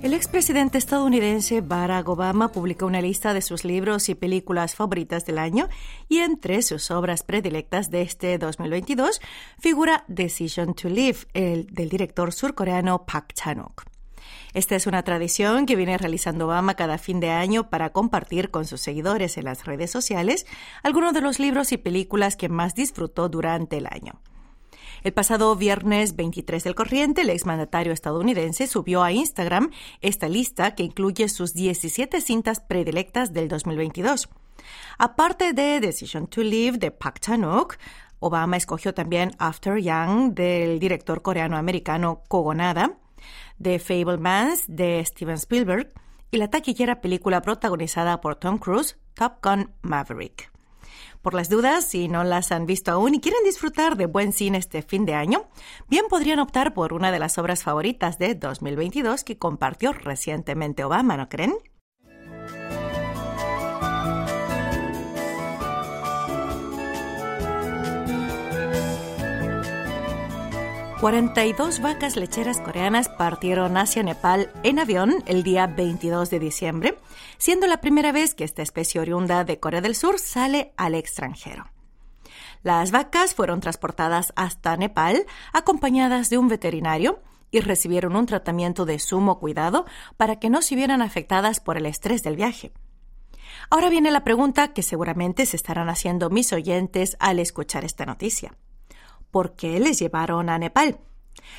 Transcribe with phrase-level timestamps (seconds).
[0.00, 5.38] El expresidente estadounidense Barack Obama publicó una lista de sus libros y películas favoritas del
[5.38, 5.68] año
[6.08, 9.20] y entre sus obras predilectas de este 2022
[9.58, 13.86] figura Decision to Live, el del director surcoreano Park Chan-wook.
[14.54, 18.66] Esta es una tradición que viene realizando Obama cada fin de año para compartir con
[18.66, 20.46] sus seguidores en las redes sociales
[20.84, 24.20] algunos de los libros y películas que más disfrutó durante el año.
[25.02, 30.82] El pasado viernes 23 del corriente, el exmandatario estadounidense subió a Instagram esta lista que
[30.82, 34.28] incluye sus 17 cintas predilectas del 2022.
[34.98, 37.76] Aparte de Decision to Live de Park Chan-wook,
[38.20, 42.98] Obama escogió también After Young del director coreano-americano Kogonada,
[43.62, 45.92] The Fablemans de Steven Spielberg
[46.30, 50.57] y la taquillera película protagonizada por Tom Cruise, Top Gun Maverick.
[51.22, 54.58] Por las dudas, si no las han visto aún y quieren disfrutar de buen cine
[54.58, 55.46] este fin de año,
[55.88, 61.16] bien podrían optar por una de las obras favoritas de 2022 que compartió recientemente Obama,
[61.16, 61.54] ¿no creen?
[71.00, 76.98] 42 vacas lecheras coreanas partieron hacia Nepal en avión el día 22 de diciembre,
[77.38, 81.70] siendo la primera vez que esta especie oriunda de Corea del Sur sale al extranjero.
[82.64, 88.98] Las vacas fueron transportadas hasta Nepal acompañadas de un veterinario y recibieron un tratamiento de
[88.98, 92.72] sumo cuidado para que no se vieran afectadas por el estrés del viaje.
[93.70, 98.56] Ahora viene la pregunta que seguramente se estarán haciendo mis oyentes al escuchar esta noticia.
[99.30, 100.98] ¿Por qué les llevaron a Nepal?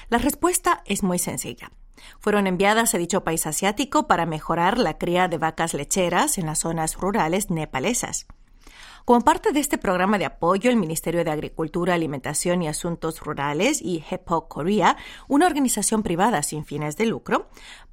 [0.09, 1.71] La respuesta es muy sencilla.
[2.19, 6.59] Fueron enviadas a dicho país asiático para mejorar la cría de vacas lecheras en las
[6.59, 8.27] zonas rurales nepalesas.
[9.05, 13.81] Como parte de este programa de apoyo, el Ministerio de Agricultura, Alimentación y Asuntos Rurales
[13.81, 14.97] y HEPO Korea,
[15.27, 17.49] una organización privada sin fines de lucro,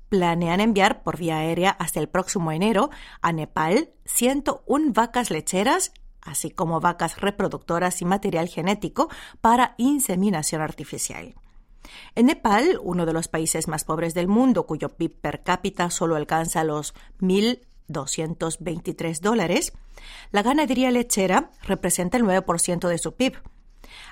[0.08, 2.90] planean enviar por vía aérea hasta el próximo enero
[3.22, 5.92] a Nepal 101 vacas lecheras
[6.26, 9.08] así como vacas reproductoras y material genético
[9.40, 11.34] para inseminación artificial.
[12.14, 16.16] En Nepal, uno de los países más pobres del mundo, cuyo PIB per cápita solo
[16.16, 19.72] alcanza los 1.223 dólares,
[20.32, 23.34] la ganadería lechera representa el 9% de su PIB.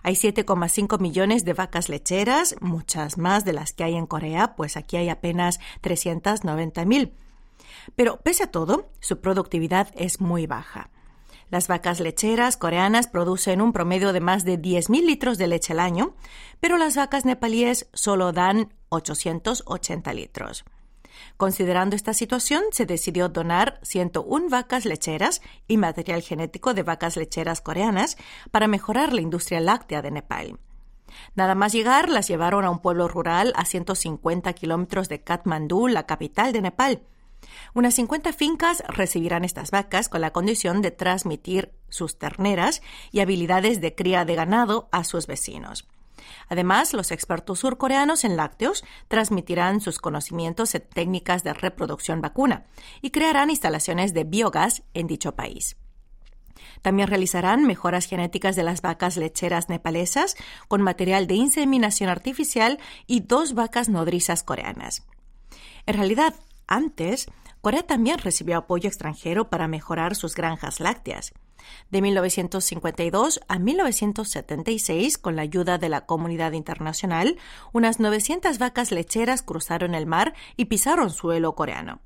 [0.03, 4.77] Hay 7,5 millones de vacas lecheras, muchas más de las que hay en Corea, pues
[4.77, 7.13] aquí hay apenas 390.000.
[7.97, 10.91] Pero pese a todo, su productividad es muy baja.
[11.51, 15.81] Las vacas lecheras coreanas producen un promedio de más de 10.000 litros de leche al
[15.81, 16.15] año,
[16.61, 20.65] pero las vacas nepalíes solo dan 880 litros.
[21.37, 27.61] Considerando esta situación, se decidió donar 101 vacas lecheras y material genético de vacas lecheras
[27.61, 28.17] coreanas
[28.51, 30.59] para mejorar la industria láctea de Nepal.
[31.35, 36.07] Nada más llegar, las llevaron a un pueblo rural a 150 kilómetros de Katmandú, la
[36.07, 37.03] capital de Nepal,
[37.75, 43.81] unas 50 fincas recibirán estas vacas con la condición de transmitir sus terneras y habilidades
[43.81, 45.87] de cría de ganado a sus vecinos.
[46.49, 52.65] Además, los expertos surcoreanos en lácteos transmitirán sus conocimientos en técnicas de reproducción vacuna
[53.03, 55.77] y crearán instalaciones de biogás en dicho país.
[56.83, 60.37] También realizarán mejoras genéticas de las vacas lecheras nepalesas
[60.69, 65.03] con material de inseminación artificial y dos vacas nodrizas coreanas.
[65.87, 66.35] En realidad,
[66.67, 67.27] antes,
[67.65, 71.33] Corea también recibió apoyo extranjero para mejorar sus granjas lácteas.
[71.91, 77.39] De 1952 a 1976, con la ayuda de la comunidad internacional,
[77.73, 82.03] unas 900 vacas lecheras cruzaron el mar y pisaron suelo coreano.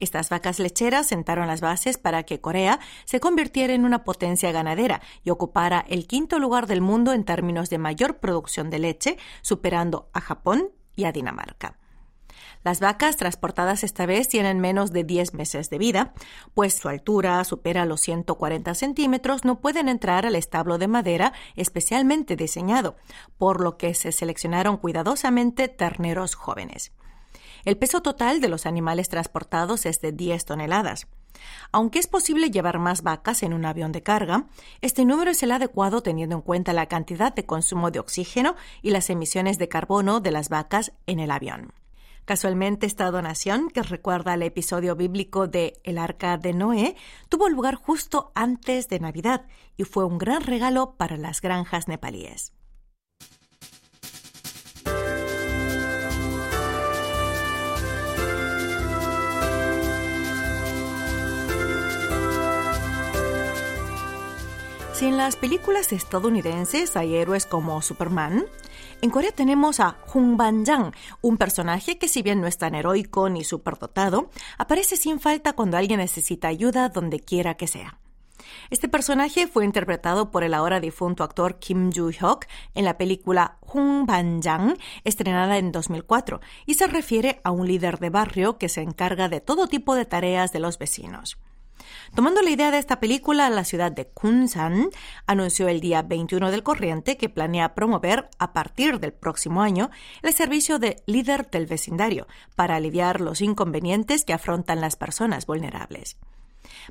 [0.00, 5.02] Estas vacas lecheras sentaron las bases para que Corea se convirtiera en una potencia ganadera
[5.22, 10.08] y ocupara el quinto lugar del mundo en términos de mayor producción de leche, superando
[10.14, 11.76] a Japón y a Dinamarca.
[12.64, 16.14] Las vacas transportadas esta vez tienen menos de 10 meses de vida,
[16.54, 22.36] pues su altura supera los 140 centímetros, no pueden entrar al establo de madera especialmente
[22.36, 22.96] diseñado,
[23.36, 26.92] por lo que se seleccionaron cuidadosamente terneros jóvenes.
[27.66, 31.06] El peso total de los animales transportados es de 10 toneladas.
[31.70, 34.46] Aunque es posible llevar más vacas en un avión de carga,
[34.80, 38.90] este número es el adecuado teniendo en cuenta la cantidad de consumo de oxígeno y
[38.90, 41.72] las emisiones de carbono de las vacas en el avión.
[42.24, 46.96] Casualmente, esta donación, que recuerda el episodio bíblico de El arca de Noé,
[47.28, 52.54] tuvo lugar justo antes de Navidad y fue un gran regalo para las granjas nepalíes.
[64.94, 68.44] Si en las películas estadounidenses hay héroes como Superman,
[69.02, 73.28] en Corea tenemos a Hong Ban-jang, un personaje que si bien no es tan heroico
[73.28, 77.98] ni superdotado, aparece sin falta cuando alguien necesita ayuda donde quiera que sea.
[78.70, 82.46] Este personaje fue interpretado por el ahora difunto actor Kim Joo-hyuk
[82.76, 88.10] en la película Hong Ban-jang, estrenada en 2004, y se refiere a un líder de
[88.10, 91.36] barrio que se encarga de todo tipo de tareas de los vecinos.
[92.14, 94.90] Tomando la idea de esta película, la ciudad de Kunsan
[95.26, 99.90] anunció el día 21 del corriente que planea promover a partir del próximo año
[100.22, 106.16] el servicio de líder del vecindario para aliviar los inconvenientes que afrontan las personas vulnerables.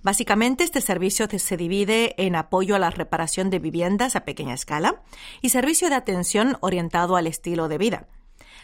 [0.02, 5.02] Básicamente, este servicio se divide en apoyo a la reparación de viviendas a pequeña escala
[5.42, 8.08] y servicio de atención orientado al estilo de vida.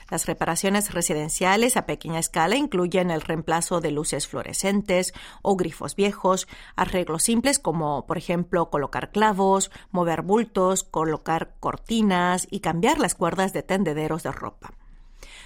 [0.10, 6.48] Las reparaciones residenciales a pequeña escala incluyen el reemplazo de luces fluorescentes o grifos viejos,
[6.76, 13.54] arreglos simples como, por ejemplo, colocar clavos, mover bultos, colocar cortinas y cambiar las cuerdas
[13.54, 14.79] de tendederos de ropa.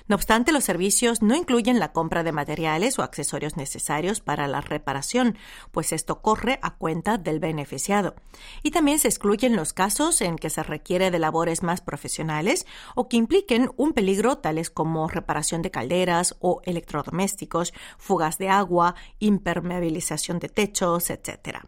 [0.07, 4.59] No obstante, los servicios no incluyen la compra de materiales o accesorios necesarios para la
[4.59, 5.37] reparación,
[5.71, 8.15] pues esto corre a cuenta del beneficiado.
[8.63, 12.65] Y también se excluyen los casos en que se requiere de labores más profesionales
[12.95, 18.95] o que impliquen un peligro tales como reparación de calderas o electrodomésticos, fugas de agua,
[19.19, 21.59] impermeabilización de techos, etc.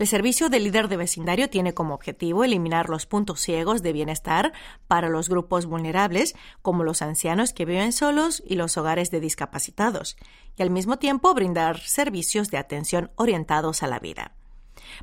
[0.00, 4.54] El servicio de líder de vecindario tiene como objetivo eliminar los puntos ciegos de bienestar
[4.88, 10.16] para los grupos vulnerables, como los ancianos que viven solos y los hogares de discapacitados,
[10.56, 14.32] y al mismo tiempo brindar servicios de atención orientados a la vida.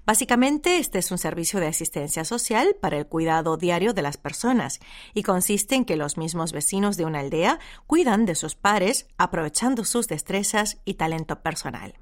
[0.04, 4.80] Básicamente, este es un servicio de asistencia social para el cuidado diario de las personas
[5.14, 9.86] y consiste en que los mismos vecinos de una aldea cuidan de sus pares aprovechando
[9.86, 11.94] sus destrezas y talento personal.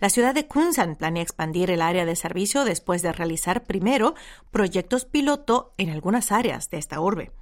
[0.00, 4.14] La ciudad de Kunsan planea expandir el área de servicio después de realizar primero
[4.50, 7.32] proyectos piloto en algunas áreas de esta urbe.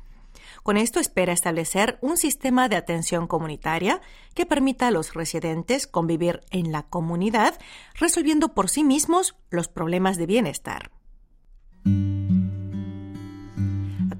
[0.62, 4.00] Con esto espera establecer un sistema de atención comunitaria
[4.34, 7.58] que permita a los residentes convivir en la comunidad,
[7.94, 10.90] resolviendo por sí mismos los problemas de bienestar.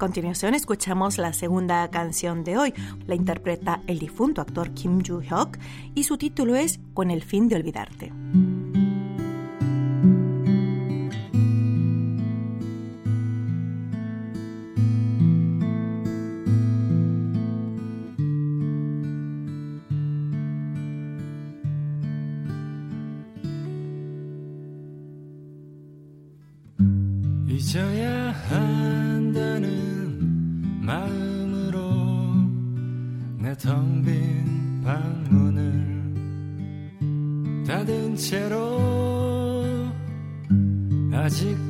[0.04, 2.74] Continuación escuchamos la segunda canción de hoy.
[3.06, 5.56] La interpreta el difunto actor Kim Joo-hyuk
[5.94, 8.12] y su título es Con el fin de olvidarte.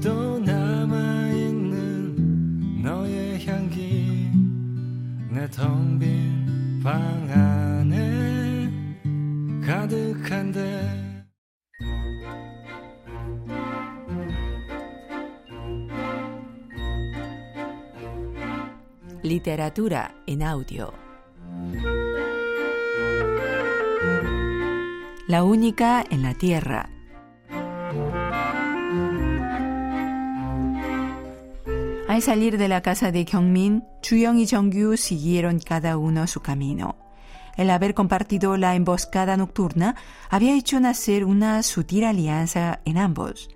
[0.03, 1.71] 아직도 남아있는
[2.83, 4.29] 너의 향기
[5.31, 6.99] 내 텅 빈 방
[7.29, 8.69] 안에
[9.65, 10.99] 가득한데
[19.23, 20.93] Literatura en audio.
[25.27, 26.89] la única en la tierra.
[32.14, 36.94] Al salir de la casa de Kyungmin, Chuyong y Jongyu siguieron cada uno su camino.
[37.56, 39.96] El haber compartido la emboscada nocturna
[40.30, 43.50] había hecho nacer una sutil alianza en ambos.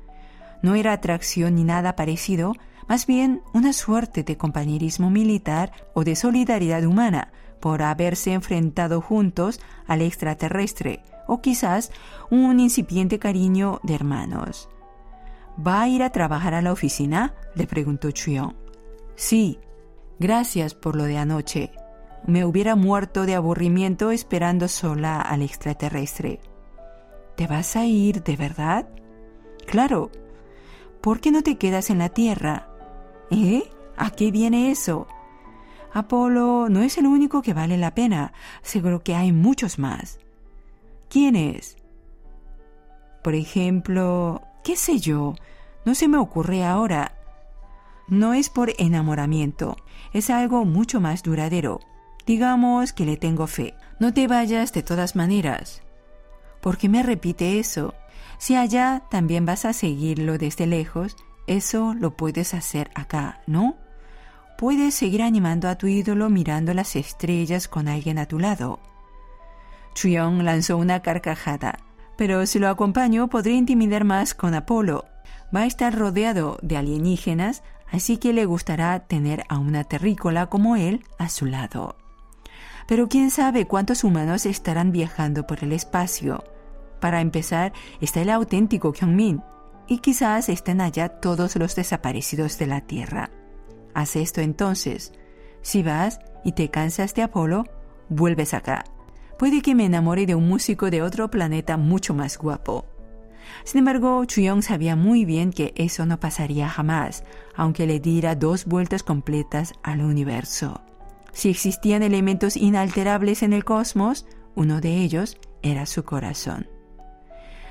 [0.60, 2.54] No era atracción ni nada parecido,
[2.88, 9.60] más bien una suerte de compañerismo militar o de solidaridad humana por haberse enfrentado juntos
[9.86, 11.92] al extraterrestre, o quizás
[12.28, 14.68] un incipiente cariño de hermanos.
[15.66, 17.34] ¿Va a ir a trabajar a la oficina?
[17.54, 18.54] le preguntó Chuyong.
[19.16, 19.58] Sí,
[20.18, 21.72] gracias por lo de anoche.
[22.26, 26.40] Me hubiera muerto de aburrimiento esperando sola al extraterrestre.
[27.36, 28.88] ¿Te vas a ir de verdad?
[29.66, 30.10] Claro.
[31.00, 32.68] ¿Por qué no te quedas en la Tierra?
[33.30, 33.64] ¿Eh?
[33.96, 35.06] ¿A qué viene eso?
[35.92, 38.32] Apolo no es el único que vale la pena.
[38.62, 40.18] Seguro que hay muchos más.
[41.08, 41.76] ¿Quién es?
[43.22, 45.34] Por ejemplo, qué sé yo,
[45.84, 47.14] no se me ocurre ahora.
[48.08, 49.76] No es por enamoramiento,
[50.12, 51.80] es algo mucho más duradero.
[52.26, 53.74] Digamos que le tengo fe.
[54.00, 55.82] No te vayas de todas maneras.
[56.60, 57.94] ¿Por qué me repite eso?
[58.38, 63.76] Si allá también vas a seguirlo desde lejos, eso lo puedes hacer acá, ¿no?
[64.58, 68.80] Puedes seguir animando a tu ídolo mirando las estrellas con alguien a tu lado.
[69.94, 71.78] Chuyong lanzó una carcajada.
[72.18, 75.04] Pero si lo acompaño, podría intimidar más con Apolo.
[75.54, 80.74] Va a estar rodeado de alienígenas, así que le gustará tener a una terrícola como
[80.74, 81.96] él a su lado.
[82.88, 86.42] Pero quién sabe cuántos humanos estarán viajando por el espacio.
[87.00, 89.40] Para empezar, está el auténtico Kyungmin,
[89.86, 93.30] y quizás estén allá todos los desaparecidos de la Tierra.
[93.94, 95.12] Haz esto entonces.
[95.62, 97.64] Si vas y te cansas de Apolo,
[98.08, 98.84] vuelves acá.
[99.38, 102.86] Puede que me enamore de un músico de otro planeta mucho más guapo.
[103.64, 108.64] Sin embargo, Chuyong sabía muy bien que eso no pasaría jamás, aunque le diera dos
[108.64, 110.82] vueltas completas al universo.
[111.32, 114.26] Si existían elementos inalterables en el cosmos,
[114.56, 116.66] uno de ellos era su corazón.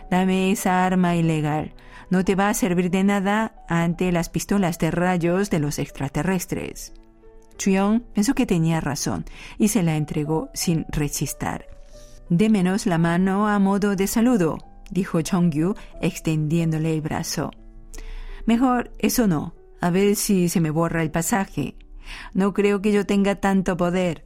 [0.10, 1.74] Dame esa arma ilegal.
[2.10, 6.94] No te va a servir de nada ante las pistolas de rayos de los extraterrestres.
[7.58, 9.26] Chuyong pensó que tenía razón
[9.58, 11.68] y se la entregó sin rechistar.
[12.30, 14.58] Démenos la mano a modo de saludo,
[14.92, 17.52] dijo Chongyu extendiéndole el brazo.
[18.46, 21.76] Mejor eso no, a ver si se me borra el pasaje.
[22.34, 24.26] No creo que yo tenga tanto poder.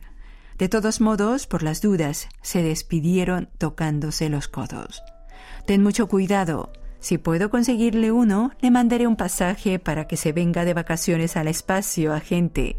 [0.58, 5.02] De todos modos, por las dudas, se despidieron tocándose los codos.
[5.66, 6.72] Ten mucho cuidado.
[7.00, 11.48] Si puedo conseguirle uno, le mandaré un pasaje para que se venga de vacaciones al
[11.48, 12.78] espacio, agente.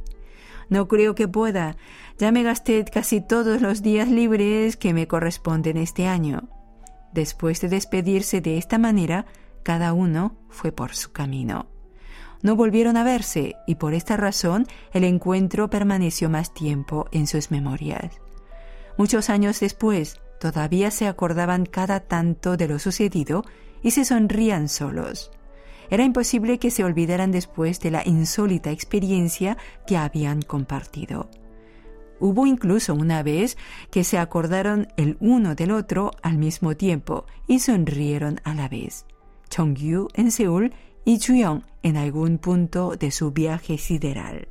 [0.73, 1.77] No creo que pueda.
[2.17, 6.49] Ya me gasté casi todos los días libres que me corresponden este año.
[7.13, 9.27] Después de despedirse de esta manera,
[9.65, 11.67] cada uno fue por su camino.
[12.41, 17.51] No volvieron a verse y por esta razón el encuentro permaneció más tiempo en sus
[17.51, 18.23] memorias.
[18.97, 23.45] Muchos años después, todavía se acordaban cada tanto de lo sucedido
[23.83, 25.33] y se sonrían solos.
[25.91, 31.29] Era imposible que se olvidaran después de la insólita experiencia que habían compartido.
[32.21, 33.59] Hubo incluso una vez
[33.91, 39.07] que se acordaron el uno del otro al mismo tiempo y sonrieron a la vez.
[39.51, 40.73] Chongyu en Seúl
[41.05, 44.49] y Chuyong en algún punto de su viaje sideral.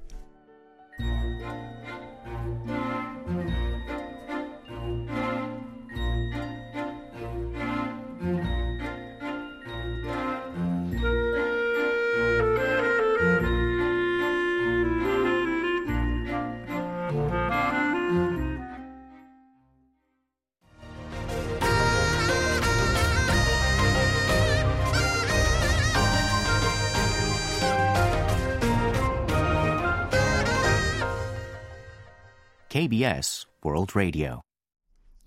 [32.73, 34.45] KBS World Radio.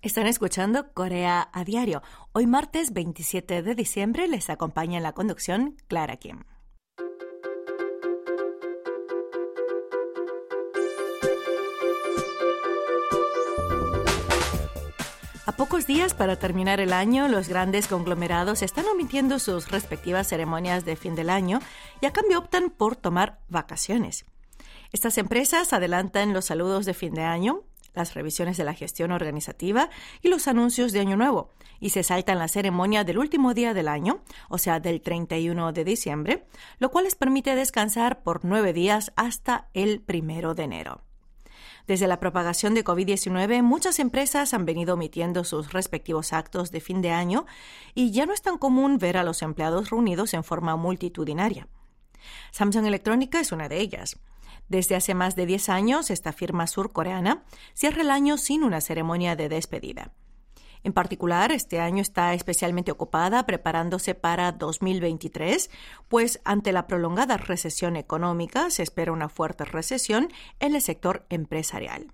[0.01, 2.01] Están escuchando Corea a diario.
[2.31, 6.39] Hoy martes 27 de diciembre les acompaña en la conducción Clara Kim.
[15.45, 20.83] A pocos días para terminar el año, los grandes conglomerados están omitiendo sus respectivas ceremonias
[20.83, 21.59] de fin del año
[22.01, 24.25] y a cambio optan por tomar vacaciones.
[24.95, 29.89] Estas empresas adelantan los saludos de fin de año, las revisiones de la gestión organizativa
[30.21, 33.89] y los anuncios de Año Nuevo, y se saltan la ceremonia del último día del
[33.89, 36.47] año, o sea, del 31 de diciembre,
[36.79, 41.01] lo cual les permite descansar por nueve días hasta el primero de enero.
[41.87, 47.01] Desde la propagación de COVID-19, muchas empresas han venido omitiendo sus respectivos actos de fin
[47.01, 47.45] de año
[47.95, 51.67] y ya no es tan común ver a los empleados reunidos en forma multitudinaria.
[52.51, 54.17] Samsung Electrónica es una de ellas.
[54.67, 57.43] Desde hace más de 10 años, esta firma surcoreana
[57.73, 60.13] cierra el año sin una ceremonia de despedida.
[60.83, 65.71] En particular, este año está especialmente ocupada preparándose para 2023,
[66.07, 72.11] pues ante la prolongada recesión económica se espera una fuerte recesión en el sector empresarial.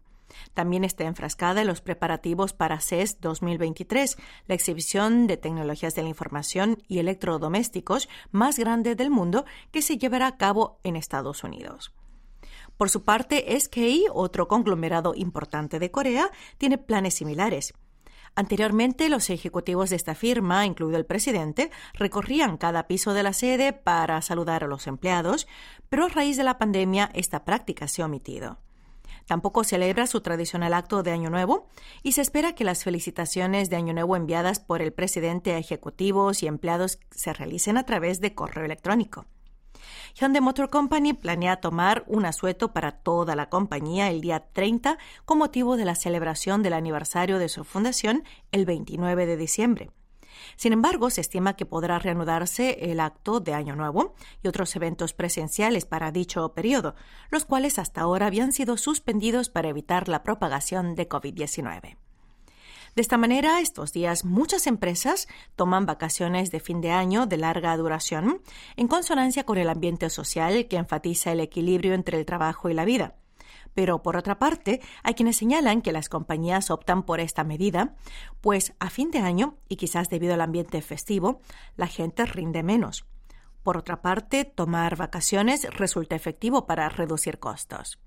[0.54, 4.18] También está enfrascada en los preparativos para CES 2023,
[4.48, 9.98] la exhibición de tecnologías de la información y electrodomésticos más grande del mundo que se
[9.98, 11.92] llevará a cabo en Estados Unidos.
[12.82, 17.76] Por su parte, SKI, otro conglomerado importante de Corea, tiene planes similares.
[18.34, 23.72] Anteriormente, los ejecutivos de esta firma, incluido el presidente, recorrían cada piso de la sede
[23.72, 25.48] para saludar a los empleados,
[25.90, 28.58] pero a raíz de la pandemia esta práctica se ha omitido.
[29.28, 31.68] Tampoco celebra su tradicional acto de Año Nuevo
[32.02, 36.42] y se espera que las felicitaciones de Año Nuevo enviadas por el presidente a ejecutivos
[36.42, 39.28] y empleados se realicen a través de correo electrónico.
[40.20, 45.38] Hyundai Motor Company planea tomar un asueto para toda la compañía el día 30 con
[45.38, 49.92] motivo de la celebración del aniversario de su fundación el 29 de diciembre.
[50.56, 55.14] Sin embargo, se estima que podrá reanudarse el acto de Año Nuevo y otros eventos
[55.14, 56.96] presenciales para dicho periodo,
[57.30, 61.98] los cuales hasta ahora habían sido suspendidos para evitar la propagación de COVID-19.
[62.96, 67.76] De esta manera, estos días muchas empresas toman vacaciones de fin de año de larga
[67.78, 68.42] duración,
[68.76, 72.84] en consonancia con el ambiente social que enfatiza el equilibrio entre el trabajo y la
[72.84, 73.16] vida.
[73.74, 77.96] Pero por otra parte, hay quienes señalan que las compañías optan por esta medida,
[78.42, 81.40] pues a fin de año, y quizás debido al ambiente festivo,
[81.78, 83.06] la gente rinde menos.
[83.64, 88.00] Por otra parte, tomar vacaciones resulta efectivo para reducir costos.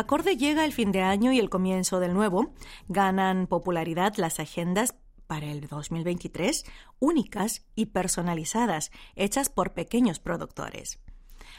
[0.00, 2.54] Acorde llega el fin de año y el comienzo del nuevo,
[2.88, 4.94] ganan popularidad las agendas
[5.26, 6.64] para el 2023
[7.00, 11.00] únicas y personalizadas, hechas por pequeños productores.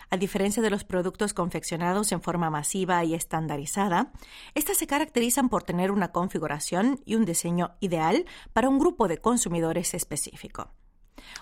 [0.10, 4.12] A diferencia de los productos confeccionados en forma masiva y estandarizada,
[4.55, 9.19] estas se caracterizan por tener una configuración y un diseño ideal para un grupo de
[9.19, 10.71] consumidores específico.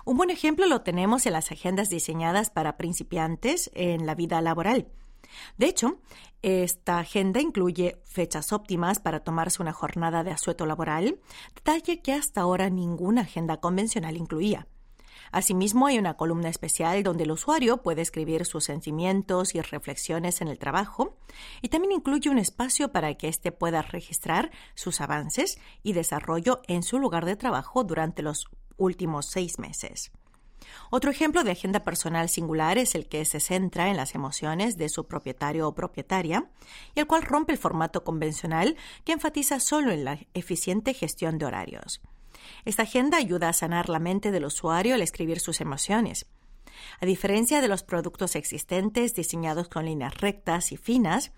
[0.03, 4.91] Un buen ejemplo lo tenemos en las agendas diseñadas para principiantes en la vida laboral.
[5.57, 5.99] De hecho,
[6.41, 11.19] esta agenda incluye fechas óptimas para tomarse una jornada de asueto laboral,
[11.55, 14.67] detalle que hasta ahora ninguna agenda convencional incluía.
[15.31, 20.47] Asimismo, hay una columna especial donde el usuario puede escribir sus sentimientos y reflexiones en
[20.47, 21.17] el trabajo
[21.61, 26.83] y también incluye un espacio para que éste pueda registrar sus avances y desarrollo en
[26.83, 28.45] su lugar de trabajo durante los
[28.77, 30.11] últimos seis meses.
[30.89, 34.89] Otro ejemplo de agenda personal singular es el que se centra en las emociones de
[34.89, 36.45] su propietario o propietaria
[36.95, 38.75] y el cual rompe el formato convencional
[39.05, 42.01] que enfatiza solo en la eficiente gestión de horarios.
[42.65, 46.25] Esta agenda ayuda a sanar la mente del usuario al escribir sus emociones.
[46.99, 51.31] A diferencia de los productos existentes diseñados con líneas rectas y finas,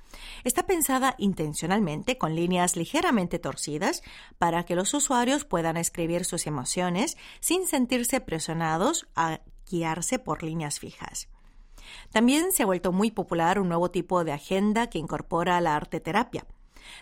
[0.43, 4.03] está pensada intencionalmente con líneas ligeramente torcidas
[4.37, 10.79] para que los usuarios puedan escribir sus emociones sin sentirse presionados a guiarse por líneas
[10.79, 11.29] fijas.
[12.11, 15.99] También se ha vuelto muy popular un nuevo tipo de agenda que incorpora la arte
[15.99, 16.45] terapia.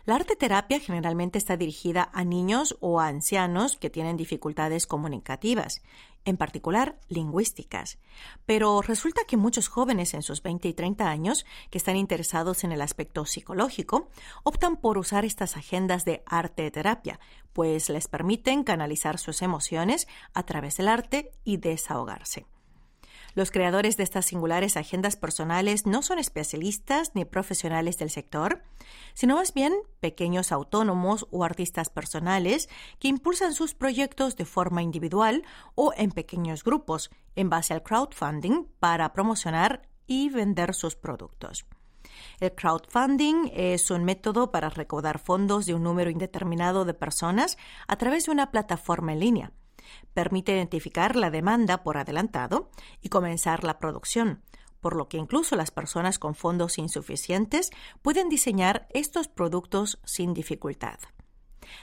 [0.06, 5.82] La arte terapia generalmente está dirigida a niños o a ancianos que tienen dificultades comunicativas
[6.26, 7.98] en particular lingüísticas.
[8.46, 12.72] Pero resulta que muchos jóvenes en sus 20 y 30 años que están interesados en
[12.72, 14.10] el aspecto psicológico
[14.44, 17.20] optan por usar estas agendas de arte terapia,
[17.54, 22.46] pues les permiten canalizar sus emociones a través del arte y desahogarse.
[23.36, 28.64] Los creadores de estas singulares agendas personales no son especialistas ni profesionales del sector,
[29.14, 35.44] sino más bien pequeños autónomos o artistas personales que impulsan sus proyectos de forma individual
[35.76, 41.66] o en pequeños grupos en base al crowdfunding para promocionar y vender sus productos.
[42.40, 47.98] El crowdfunding es un método para recaudar fondos de un número indeterminado de personas a
[47.98, 49.52] través de una plataforma en línea.
[50.14, 52.70] Permite identificar la demanda por adelantado
[53.02, 54.44] y comenzar la producción,
[54.80, 57.70] por lo que incluso las personas con fondos insuficientes
[58.02, 61.00] pueden diseñar estos productos sin dificultad.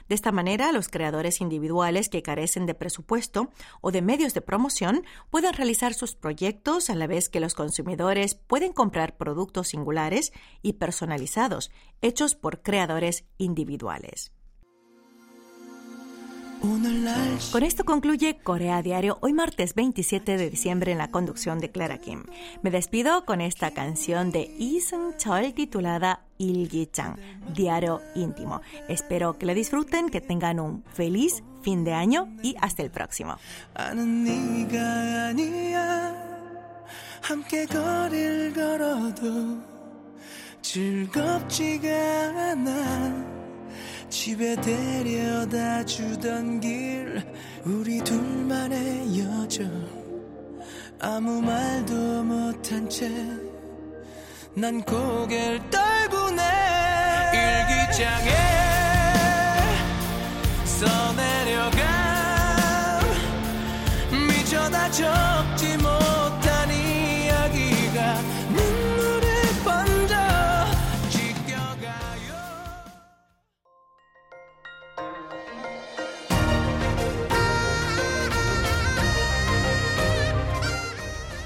[0.09, 5.05] De esta manera, los creadores individuales que carecen de presupuesto o de medios de promoción
[5.31, 10.75] pueden realizar sus proyectos a la vez que los consumidores pueden comprar productos singulares y
[10.75, 11.71] personalizados
[12.03, 14.33] hechos por creadores individuales.
[17.53, 21.99] Con esto concluye Corea Diario hoy martes 27 de diciembre en la conducción de Clara
[21.99, 22.25] Kim.
[22.63, 27.17] Me despido con esta canción de Lee Seung-chol titulada Ilgi-chang,
[27.55, 28.63] Diario Íntimo.
[28.89, 33.37] Espero que la disfruten, que tengan un feliz fin de año y hasta el próximo.
[44.09, 47.23] 집에 데려다 주던 길
[47.65, 50.07] 우리 둘만의 여정.
[51.01, 53.11] 아무 말도 못한 채
[54.59, 56.43] 난 고개를 떨구네.
[57.35, 58.31] 일기장에
[60.65, 61.81] 써내려간
[64.27, 66.06] 미쳐 다 적지 못